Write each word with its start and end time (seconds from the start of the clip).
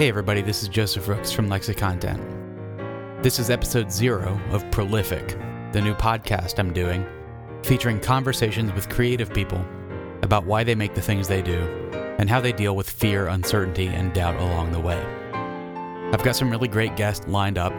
Hey 0.00 0.08
everybody, 0.08 0.40
this 0.40 0.62
is 0.62 0.70
Joseph 0.70 1.08
Rooks 1.08 1.30
from 1.30 1.50
Lexicontent. 1.50 3.22
This 3.22 3.38
is 3.38 3.50
episode 3.50 3.92
zero 3.92 4.40
of 4.50 4.64
Prolific, 4.70 5.36
the 5.72 5.82
new 5.82 5.92
podcast 5.92 6.58
I'm 6.58 6.72
doing, 6.72 7.04
featuring 7.62 8.00
conversations 8.00 8.72
with 8.72 8.88
creative 8.88 9.30
people 9.30 9.62
about 10.22 10.46
why 10.46 10.64
they 10.64 10.74
make 10.74 10.94
the 10.94 11.02
things 11.02 11.28
they 11.28 11.42
do 11.42 11.60
and 12.18 12.30
how 12.30 12.40
they 12.40 12.50
deal 12.50 12.74
with 12.74 12.88
fear, 12.88 13.26
uncertainty, 13.26 13.88
and 13.88 14.14
doubt 14.14 14.36
along 14.36 14.72
the 14.72 14.80
way. 14.80 14.98
I've 16.14 16.22
got 16.22 16.34
some 16.34 16.50
really 16.50 16.68
great 16.68 16.96
guests 16.96 17.28
lined 17.28 17.58
up, 17.58 17.74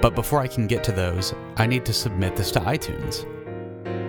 but 0.00 0.14
before 0.14 0.40
I 0.40 0.48
can 0.48 0.66
get 0.66 0.82
to 0.84 0.92
those, 0.92 1.34
I 1.56 1.66
need 1.66 1.84
to 1.84 1.92
submit 1.92 2.36
this 2.36 2.52
to 2.52 2.60
iTunes. 2.60 3.26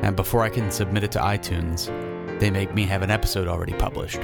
And 0.06 0.16
before 0.16 0.44
I 0.44 0.50
can 0.50 0.72
submit 0.72 1.04
it 1.04 1.12
to 1.12 1.20
iTunes, 1.20 1.88
they 2.40 2.50
make 2.50 2.74
me 2.74 2.84
have 2.84 3.02
an 3.02 3.12
episode 3.12 3.50
already 3.50 3.74
published. 3.74 4.22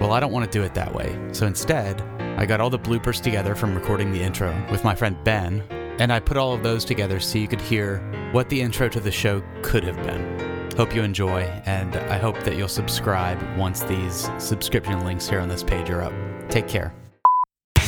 Well, 0.00 0.10
I 0.10 0.18
don't 0.18 0.32
want 0.32 0.44
to 0.44 0.58
do 0.58 0.64
it 0.64 0.74
that 0.74 0.92
way, 0.92 1.16
so 1.30 1.46
instead, 1.46 2.02
I 2.36 2.46
got 2.46 2.60
all 2.60 2.70
the 2.70 2.78
bloopers 2.78 3.20
together 3.20 3.54
from 3.54 3.74
recording 3.74 4.10
the 4.10 4.22
intro 4.22 4.52
with 4.70 4.84
my 4.84 4.94
friend 4.94 5.16
Ben, 5.22 5.62
and 6.00 6.10
I 6.12 6.18
put 6.18 6.38
all 6.38 6.54
of 6.54 6.62
those 6.62 6.84
together 6.84 7.20
so 7.20 7.38
you 7.38 7.46
could 7.46 7.60
hear 7.60 7.98
what 8.32 8.48
the 8.48 8.60
intro 8.60 8.88
to 8.88 9.00
the 9.00 9.10
show 9.10 9.42
could 9.60 9.84
have 9.84 9.96
been. 10.02 10.72
Hope 10.76 10.94
you 10.94 11.02
enjoy, 11.02 11.42
and 11.66 11.94
I 11.94 12.16
hope 12.16 12.42
that 12.44 12.56
you'll 12.56 12.68
subscribe 12.68 13.38
once 13.58 13.82
these 13.82 14.30
subscription 14.38 15.04
links 15.04 15.28
here 15.28 15.40
on 15.40 15.48
this 15.48 15.62
page 15.62 15.90
are 15.90 16.00
up. 16.02 16.12
Take 16.48 16.66
care. 16.66 16.94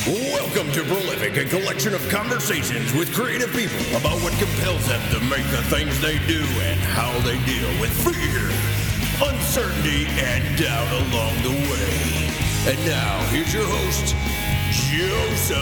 Welcome 0.05 0.71
to 0.73 0.83
Prolific, 0.83 1.35
a 1.37 1.49
collection 1.49 1.95
of 1.95 2.09
conversations 2.09 2.93
with 2.93 3.11
creative 3.15 3.51
people 3.51 3.97
about 3.97 4.21
what 4.21 4.33
compels 4.37 4.87
them 4.87 5.01
to 5.09 5.19
make 5.21 5.45
the 5.49 5.63
things 5.63 5.99
they 5.99 6.19
do 6.27 6.45
and 6.61 6.79
how 6.93 7.11
they 7.21 7.43
deal 7.45 7.81
with 7.81 7.91
fear, 8.05 8.45
uncertainty, 9.27 10.05
and 10.21 10.57
doubt 10.59 10.91
along 10.91 11.33
the 11.41 11.49
way. 11.71 12.15
And 12.67 12.83
now, 12.85 13.19
here's 13.29 13.53
your 13.53 13.65
host, 13.65 14.15
Joseph 14.75 15.59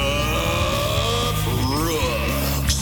Rooks. 1.70 2.78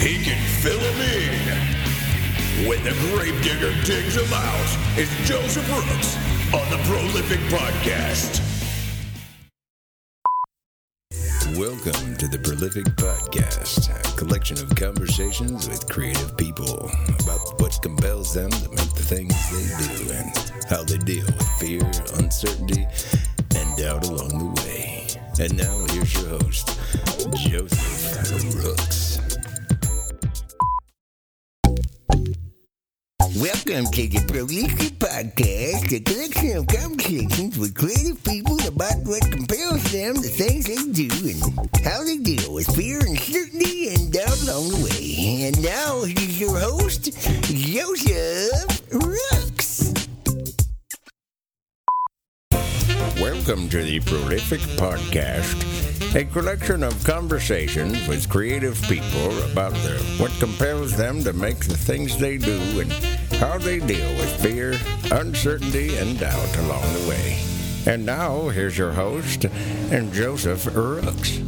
He 0.00 0.24
can 0.24 0.40
fill 0.62 0.78
him 0.78 1.00
in. 1.18 2.66
When 2.66 2.82
the 2.82 2.92
gravedigger 3.12 3.74
digs 3.84 4.16
him 4.16 4.32
out, 4.32 4.78
it's 4.96 5.14
Joseph 5.28 5.68
Rooks 5.68 6.16
on 6.54 6.70
the 6.70 6.78
Prolific 6.88 7.40
Podcast. 7.50 8.40
Welcome 11.58 12.16
to 12.16 12.26
the 12.26 12.38
Prolific 12.38 12.84
Podcast, 12.96 13.90
a 13.90 14.16
collection 14.16 14.56
of 14.58 14.74
conversations 14.76 15.68
with 15.68 15.86
creative 15.90 16.34
people 16.38 16.90
about 17.20 17.60
what 17.60 17.78
compels 17.82 18.32
them 18.32 18.50
to 18.50 18.68
make 18.70 18.94
the 18.94 19.02
things 19.02 19.34
they 19.50 19.66
do 19.86 20.12
and 20.12 20.30
how 20.70 20.84
they 20.84 20.96
deal 20.98 21.26
with 21.26 21.48
fear, 21.58 21.82
uncertainty, 22.18 22.86
doubt 23.80 24.06
along 24.08 24.28
the 24.28 24.62
way. 24.62 25.06
And 25.40 25.56
now 25.56 25.86
here's 25.88 26.12
your 26.12 26.28
host, 26.38 26.78
Joseph 27.34 28.54
Rooks. 28.62 29.18
Welcome 33.40 33.86
to 33.92 34.06
the 34.06 34.22
Prolific 34.28 34.98
Podcast, 34.98 35.96
a 35.96 36.00
collection 36.00 36.58
of 36.58 36.66
conversations 36.66 37.56
with 37.56 37.74
creative 37.74 38.22
people 38.22 38.60
about 38.68 39.00
what 39.04 39.22
compels 39.30 39.82
them, 39.92 40.16
the 40.16 40.28
things 40.28 40.66
they 40.66 40.92
do, 40.92 41.08
and 41.30 41.40
how 41.82 42.04
they 42.04 42.18
deal 42.18 42.52
with 42.52 42.66
fear, 42.76 42.98
and 42.98 43.16
uncertainty, 43.16 43.94
and 43.94 44.12
doubt 44.12 44.42
along 44.42 44.68
the 44.68 44.90
way. 44.92 45.48
And 45.48 45.56
now, 45.64 46.02
here's 46.04 46.38
your 46.38 46.58
host, 46.58 47.16
Joseph 47.48 48.59
Welcome 53.50 53.68
to 53.70 53.82
the 53.82 53.98
Prolific 53.98 54.60
Podcast, 54.78 56.14
a 56.14 56.24
collection 56.24 56.84
of 56.84 57.02
conversations 57.02 58.06
with 58.06 58.28
creative 58.28 58.80
people 58.82 59.36
about 59.50 59.72
what 60.20 60.30
compels 60.38 60.96
them 60.96 61.24
to 61.24 61.32
make 61.32 61.58
the 61.58 61.76
things 61.76 62.16
they 62.16 62.38
do 62.38 62.60
and 62.78 62.92
how 63.42 63.58
they 63.58 63.80
deal 63.80 64.08
with 64.10 64.40
fear, 64.40 64.78
uncertainty, 65.10 65.96
and 65.96 66.16
doubt 66.20 66.56
along 66.58 66.92
the 66.92 67.08
way. 67.08 67.42
And 67.86 68.06
now, 68.06 68.50
here's 68.50 68.78
your 68.78 68.92
host, 68.92 69.46
and 69.46 70.12
Joseph 70.12 70.72
Rooks. 70.72 71.40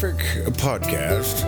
Prolific 0.00 0.54
Podcast, 0.54 1.44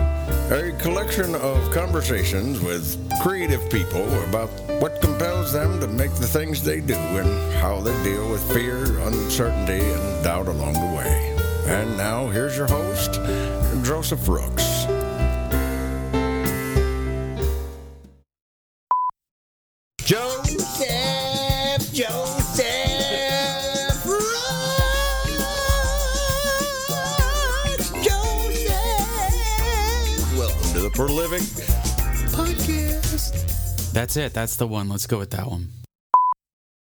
a 0.51 0.79
collection 0.79 1.33
of 1.33 1.71
conversations 1.71 2.59
with 2.59 2.99
creative 3.19 3.67
people 3.71 4.07
about 4.25 4.47
what 4.79 5.01
compels 5.01 5.51
them 5.51 5.79
to 5.79 5.87
make 5.87 6.13
the 6.17 6.27
things 6.27 6.63
they 6.63 6.79
do 6.79 6.93
and 6.93 7.53
how 7.53 7.79
they 7.79 8.03
deal 8.03 8.29
with 8.29 8.43
fear, 8.53 8.77
uncertainty, 9.07 9.79
and 9.79 10.23
doubt 10.23 10.45
along 10.45 10.73
the 10.73 10.95
way. 10.95 11.35
And 11.65 11.97
now, 11.97 12.27
here's 12.27 12.55
your 12.55 12.67
host, 12.67 13.13
Joseph 13.83 14.27
Rooks. 14.27 14.85
Joseph, 19.97 21.02
To 31.07 31.09
the 31.09 31.27
Podcast. 32.31 33.91
That's 33.91 34.15
it. 34.15 34.33
That's 34.33 34.55
the 34.55 34.65
one. 34.65 34.87
Let's 34.87 35.05
go 35.05 35.19
with 35.19 35.31
that 35.31 35.47
one. 35.47 35.82